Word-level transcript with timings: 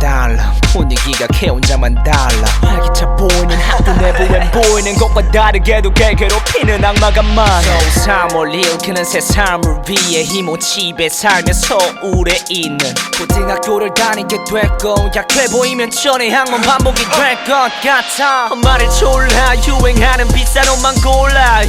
달라. 0.00 0.52
분위기가 0.72 1.26
걔 1.32 1.48
혼자만 1.48 1.94
달라. 2.04 2.44
활기차 2.62 3.06
보이는 3.16 3.56
학교 3.58 3.92
내부엔 3.92 4.50
보이는 4.50 4.94
것과 4.96 5.30
다르게도 5.30 5.90
걔 5.92 6.14
괴롭히는 6.14 6.84
악마가 6.84 7.22
많아. 7.22 7.80
소삼을 7.80 8.54
일으키는 8.54 9.04
새 9.04 9.20
삶을 9.20 9.82
위해 9.88 10.22
힘모집에 10.24 11.08
살며 11.08 11.52
서울에 11.52 12.38
있는 12.50 12.78
고등학교를 13.18 13.94
다니게 13.94 14.36
됐고 14.44 15.10
약해 15.16 15.46
보이면 15.50 15.90
전에 15.90 16.30
항문 16.30 16.60
반복이 16.62 17.02
될 17.10 17.38
것 17.44 17.70
같아. 17.82 18.54
말을 18.54 18.88
졸라 18.90 19.54
유행하는 19.66 20.28
비싼 20.28 20.68
옷만 20.68 20.94
골라. 20.96 21.62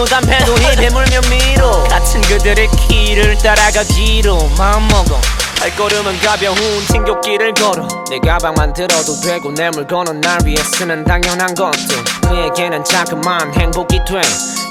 옷 0.00 0.04
담배도 0.04 0.54
입에 0.54 0.90
물며 0.90 1.20
밀어. 1.30 1.84
같은 1.84 2.20
그들의 2.22 2.68
길을 2.88 3.38
따라가기로 3.38 4.50
마음먹어 4.58 5.20
발걸음은 5.58 6.20
가벼운ทิ้교길을 6.20 7.52
걸어. 7.54 7.88
내 8.08 8.18
가방만 8.20 8.72
들어도 8.72 9.20
되고 9.20 9.52
내 9.52 9.70
물건은 9.70 10.20
날 10.20 10.38
위해 10.44 10.56
쓰는 10.56 11.04
당연한 11.04 11.52
것들 11.54 11.96
그에게는 12.28 12.84
자그마한 12.84 13.52
행복이 13.54 13.98
돼. 14.06 14.22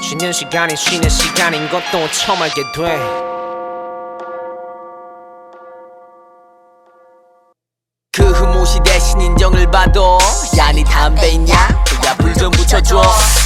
쉬는 0.02 0.32
시간이 0.32 0.74
쉬는 0.74 1.08
시간인 1.10 1.68
것도 1.68 2.10
처음 2.12 2.40
알게 2.40 2.62
돼. 2.74 2.98
그 8.12 8.24
흠옷이 8.24 8.80
대신 8.82 9.20
인정을 9.20 9.70
받아 9.70 10.00
야니 10.58 10.82
담배 10.84 11.28
있냐? 11.30 11.54
야 12.04 12.14
불 12.16 12.34
좀 12.34 12.50
붙여줘. 12.50 13.00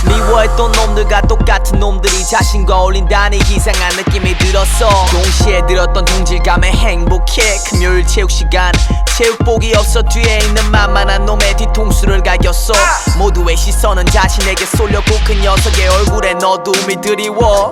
미워했던 0.06 0.73
놈들과 0.73 1.20
똑같은 1.23 1.78
놈들이 1.78 2.25
자신과 2.25 2.75
어울린다는 2.81 3.39
이상한 3.50 3.95
느낌이 3.97 4.36
들었어. 4.39 4.89
동시에 5.11 5.67
들었던 5.67 6.05
동질감에 6.05 6.70
행복해. 6.70 7.42
금요일 7.69 8.06
체육 8.06 8.31
시간. 8.31 8.73
체육복이 9.17 9.75
없어 9.77 10.03
뒤에 10.03 10.39
있는 10.39 10.70
만만한 10.70 11.27
놈의 11.27 11.56
뒤통수를 11.59 12.23
갈겼어. 12.23 12.73
모두의 13.19 13.56
시선은 13.56 14.06
자신에게 14.06 14.64
쏠렸고 14.64 15.14
그 15.27 15.34
녀석의 15.34 15.89
얼굴에 15.89 16.33
어두움이 16.42 16.97
드리워 17.03 17.70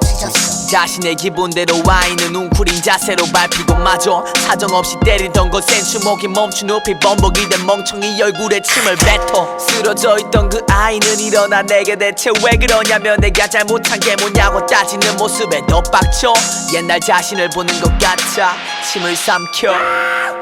자신의 0.71 1.17
기분대로 1.17 1.83
와인은 1.85 2.33
웅크린 2.33 2.81
자세로 2.81 3.25
밟히고 3.33 3.75
마저 3.75 4.25
사정없이 4.37 4.95
때리던 5.05 5.51
것엔 5.51 5.83
주먹이 5.83 6.29
멈춘 6.29 6.69
높이 6.69 6.97
범벅이 7.01 7.49
된 7.49 7.67
멍청이 7.67 8.23
얼굴에 8.23 8.61
침을 8.61 8.95
뱉어 8.95 9.59
쓰러져 9.59 10.17
있던 10.19 10.49
그 10.49 10.61
아이는 10.71 11.19
일어나 11.19 11.63
내게 11.63 11.97
대체 11.97 12.31
왜 12.45 12.57
그러냐며 12.57 13.17
내가 13.17 13.49
잘못한 13.49 13.99
게 13.99 14.15
뭐냐고 14.15 14.65
따지는 14.65 15.17
모습에 15.17 15.61
더 15.67 15.83
빡쳐 15.83 16.33
옛날 16.73 17.01
자신을 17.01 17.51
보는 17.51 17.81
것 17.81 17.91
같아 17.99 18.55
침을 18.93 19.17
삼켜 19.17 20.40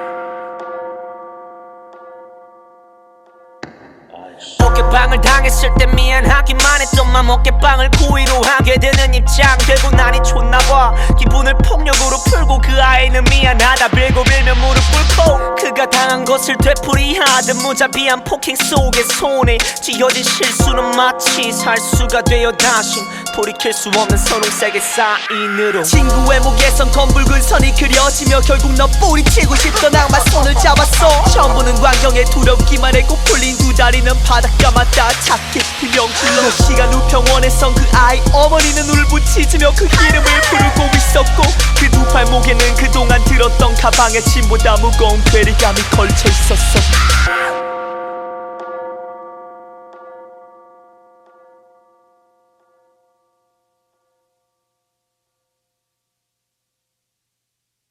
어깨빵을 4.61 5.21
당했을 5.21 5.71
때 5.79 5.87
미안하기만 5.87 6.81
했던맘 6.83 7.29
어깨빵을 7.31 7.91
고의로 7.99 8.41
하게 8.43 8.79
되는 8.79 9.15
입장. 9.15 9.59
되고 9.59 9.91
나니 9.91 10.19
촌나봐. 10.23 10.95
기분을 11.19 11.55
폭력으로 11.59 12.17
풀고 12.27 12.61
그 12.61 12.83
아이는 12.83 13.25
미안하다. 13.25 13.89
빌고 13.89 14.23
빌며 14.25 14.55
무릎 14.55 14.81
꿇고 15.17 15.55
그가 15.57 15.91
당한 15.91 16.25
것을 16.25 16.57
되풀이하듯 16.59 17.57
무자비한 17.57 18.23
폭행 18.25 18.57
속에 18.57 19.03
손에 19.03 19.59
쥐어진 19.83 20.23
실수는 20.23 20.97
마치 20.97 21.53
살수가 21.53 22.23
되어 22.23 22.53
다시 22.53 23.01
돌이킬 23.35 23.73
수 23.73 23.89
없는 23.89 24.17
선홍색의 24.17 24.81
사인으로. 24.81 25.83
친구의 25.83 26.41
목에선 26.41 26.91
검붉은 26.93 27.43
선이 27.43 27.75
그려지며 27.75 28.41
결국 28.41 28.73
너 28.75 28.87
뿌리치고 28.87 29.55
싶던 29.55 29.95
악마 29.95 30.19
손을 30.31 30.55
잡았어. 30.55 31.09
보는 31.55 31.75
광경에 31.81 32.25
두렵기만 32.25 32.95
했고 32.95 33.17
풀린 33.25 33.57
두 33.59 33.75
다리는 33.75 34.13
바닷가 34.29 34.71
맞다 34.73 35.09
작게 35.25 35.61
비명질러. 35.81 36.51
시간 36.51 36.93
후 36.93 37.09
병원에선 37.09 37.75
그 37.75 37.83
아이 37.97 38.21
어머니는 38.33 38.89
울부짖으며 38.91 39.73
그 39.75 39.87
이름을 39.87 40.27
부르고 40.43 40.97
있었고 40.97 41.43
그두 41.79 42.07
팔목에는 42.09 42.75
그동안 42.75 43.25
들었던 43.25 43.75
가방에 43.77 44.21
짐보다 44.21 44.77
무거운 44.77 45.25
괴리감이 45.25 45.81
걸쳐 45.93 46.29
있었어 46.29 47.68